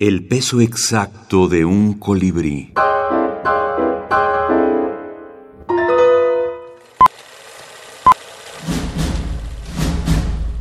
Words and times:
El 0.00 0.24
peso 0.24 0.60
exacto 0.60 1.48
de 1.48 1.64
un 1.64 1.94
colibrí. 1.94 2.72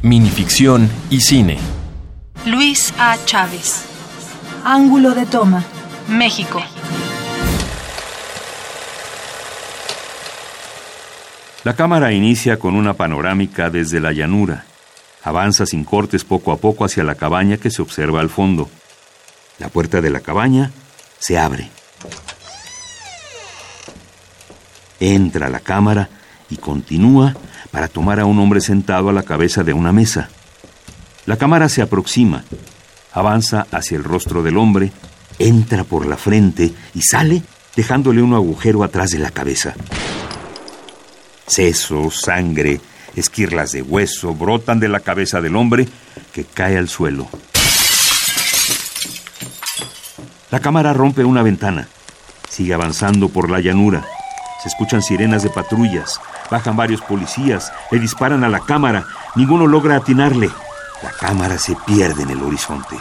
Minificción 0.02 0.90
y 1.12 1.22
cine. 1.22 1.60
Luis 2.48 2.92
A. 2.98 3.16
Chávez, 3.26 3.86
Ángulo 4.64 5.14
de 5.14 5.28
toma. 5.28 5.64
México. 6.10 6.60
La 11.64 11.76
cámara 11.76 12.12
inicia 12.12 12.58
con 12.58 12.74
una 12.74 12.94
panorámica 12.94 13.70
desde 13.70 14.00
la 14.00 14.14
llanura. 14.14 14.66
Avanza 15.24 15.68
sin 15.68 15.84
cortes 15.84 16.24
poco 16.24 16.52
a 16.52 16.58
poco 16.58 16.86
hacia 16.86 17.04
la 17.04 17.14
cabaña 17.14 17.58
que 17.58 17.70
se 17.70 17.84
observa 17.84 18.20
al 18.20 18.30
fondo. 18.30 18.68
La 19.60 19.70
puerta 19.70 20.02
de 20.02 20.10
la 20.10 20.20
cabaña 20.20 20.72
se 21.20 21.38
abre. 21.38 21.70
Entra 25.00 25.50
la 25.50 25.60
cámara 25.60 26.10
y 26.50 26.58
continúa 26.58 27.36
para 27.72 27.88
tomar 27.88 28.20
a 28.20 28.26
un 28.26 28.40
hombre 28.40 28.62
sentado 28.62 29.10
a 29.10 29.14
la 29.14 29.24
cabeza 29.24 29.64
de 29.64 29.74
una 29.74 29.92
mesa. 29.92 30.30
La 31.26 31.38
cámara 31.38 31.70
se 31.70 31.82
aproxima, 31.82 32.44
avanza 33.14 33.68
hacia 33.72 33.98
el 33.98 34.04
rostro 34.04 34.44
del 34.44 34.58
hombre, 34.58 34.92
entra 35.40 35.84
por 35.84 36.06
la 36.06 36.18
frente 36.18 36.74
y 36.94 37.02
sale 37.02 37.44
dejándole 37.76 38.22
un 38.22 38.34
agujero 38.34 38.84
atrás 38.84 39.12
de 39.12 39.20
la 39.20 39.32
cabeza. 39.32 39.76
Seso, 41.46 42.10
sangre, 42.12 42.82
esquirlas 43.16 43.72
de 43.72 43.82
hueso 43.82 44.34
brotan 44.34 44.80
de 44.80 44.88
la 44.88 45.00
cabeza 45.00 45.42
del 45.42 45.56
hombre 45.56 45.88
que 46.34 46.44
cae 46.44 46.78
al 46.78 46.90
suelo. 46.90 47.28
La 50.50 50.62
cámara 50.62 50.94
rompe 50.94 51.26
una 51.26 51.44
ventana. 51.44 51.90
Sigue 52.50 52.74
avanzando 52.74 53.28
por 53.28 53.50
la 53.50 53.60
llanura. 53.60 54.06
Se 54.64 54.70
escuchan 54.70 55.02
sirenas 55.02 55.44
de 55.44 55.50
patrullas. 55.50 56.22
Bajan 56.50 56.78
varios 56.78 57.02
policías. 57.02 57.72
Le 57.92 58.00
disparan 58.00 58.46
a 58.46 58.50
la 58.50 58.62
cámara. 58.62 59.06
Ninguno 59.36 59.68
logra 59.68 59.98
atinarle. 59.98 60.50
La 61.04 61.12
cámara 61.12 61.58
se 61.58 61.76
pierde 61.86 62.24
en 62.24 62.30
el 62.30 62.42
horizonte. 62.42 62.96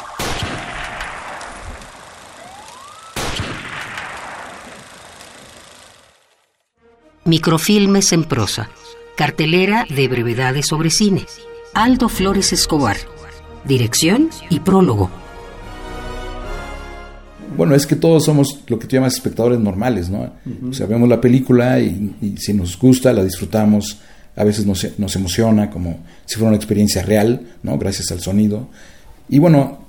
Microfilmes 7.25 8.13
en 8.13 8.25
prosa. 8.25 8.71
Cartelera 9.17 9.87
de 9.89 10.09
brevedades 10.09 10.67
sobre 10.67 10.91
cine. 10.91 11.27
Aldo 11.75 12.09
Flores 12.09 12.53
Escobar. 12.53 12.97
Dirección 13.65 14.31
y 14.51 14.61
prólogo. 14.61 15.11
Bueno, 17.57 17.75
es 17.75 17.87
que 17.87 17.97
todos 17.97 18.25
somos 18.25 18.61
lo 18.67 18.79
que 18.79 18.87
tú 18.87 18.97
llamas 18.97 19.15
espectadores 19.15 19.59
normales, 19.59 20.11
¿no? 20.11 20.33
O 20.69 20.73
sea, 20.73 20.87
vemos 20.87 21.09
la 21.09 21.21
película 21.21 21.81
y, 21.81 22.15
y, 22.21 22.37
si 22.37 22.53
nos 22.53 22.79
gusta, 22.79 23.13
la 23.13 23.25
disfrutamos, 23.25 23.99
a 24.35 24.45
veces 24.45 24.67
nos, 24.67 24.87
nos, 24.99 25.17
emociona 25.17 25.71
como 25.71 25.99
si 26.25 26.37
fuera 26.37 26.49
una 26.49 26.57
experiencia 26.57 27.03
real, 27.03 27.41
¿no? 27.63 27.79
Gracias 27.79 28.11
al 28.13 28.21
sonido. 28.21 28.69
Y 29.29 29.39
bueno, 29.39 29.87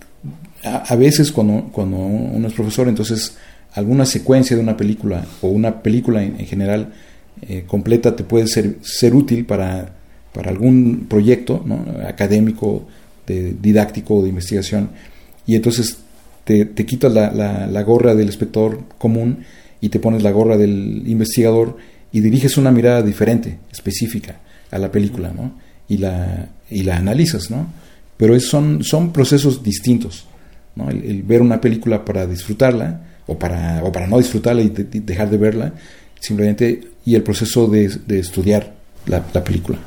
a, 0.64 0.78
a 0.78 0.96
veces 0.96 1.32
cuando, 1.32 1.70
cuando 1.72 1.98
uno 1.98 2.48
es 2.48 2.54
profesor, 2.54 2.88
entonces 2.88 3.38
alguna 3.74 4.06
secuencia 4.06 4.56
de 4.56 4.64
una 4.64 4.78
película 4.78 5.26
o 5.42 5.50
una 5.50 5.84
película 5.84 6.24
en, 6.24 6.40
en 6.40 6.46
general 6.48 6.94
eh, 7.42 7.66
completa 7.68 8.16
te 8.16 8.24
puede 8.24 8.48
ser, 8.48 8.78
ser 8.82 9.14
útil 9.14 9.46
para, 9.46 9.94
para 10.34 10.50
algún 10.50 11.06
proyecto 11.08 11.64
¿no? 11.66 11.86
académico, 12.08 12.88
de, 13.28 13.54
didáctico 13.62 14.16
o 14.16 14.24
de 14.24 14.30
investigación. 14.30 14.90
Y 15.46 15.56
entonces 15.56 16.00
te, 16.48 16.64
te 16.64 16.86
quitas 16.86 17.12
la, 17.14 17.30
la, 17.30 17.84
gorra 17.84 18.16
del 18.16 18.30
espectador 18.30 18.86
común 18.98 19.40
y 19.82 19.90
te 19.90 20.00
pones 20.00 20.24
la 20.24 20.32
gorra 20.32 20.56
del 20.56 21.04
investigador 21.06 21.76
y 22.14 22.22
diriges 22.22 22.56
una 22.56 22.72
mirada 22.72 23.02
diferente, 23.02 23.60
específica 23.70 24.40
a 24.72 24.78
la 24.80 24.90
película, 24.90 25.34
¿no? 25.36 25.52
Y 25.90 25.98
la, 25.98 26.48
y 26.70 26.84
la 26.84 26.96
analizas, 26.96 27.52
¿no? 27.52 27.68
Pero 28.16 28.34
es, 28.34 28.48
son, 28.48 28.82
son 28.82 29.12
procesos 29.12 29.62
distintos, 29.62 30.26
¿no? 30.78 30.90
El, 30.90 31.22
ver 31.24 31.42
una 31.42 31.60
película 31.60 32.06
para 32.06 32.26
disfrutarla 32.26 33.02
o 33.28 33.38
para, 33.38 33.84
o 33.84 33.92
para 33.92 34.08
no 34.08 34.18
disfrutarla 34.18 34.62
y 34.62 34.70
dejar 34.70 35.30
de 35.30 35.38
verla, 35.38 35.74
simplemente, 36.22 36.92
y 37.06 37.16
el 37.16 37.24
proceso 37.24 37.68
de, 37.68 37.90
de 38.08 38.20
estudiar 38.20 38.74
la, 39.06 39.22
la 39.34 39.44
película. 39.44 39.80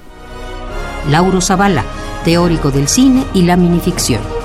Lauro 1.10 1.40
Zavala, 1.40 1.86
teórico 2.22 2.70
del 2.70 2.86
cine 2.86 3.24
y 3.32 3.44
la 3.44 3.56
minificción. 3.56 4.39